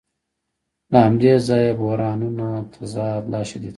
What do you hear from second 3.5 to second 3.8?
کوي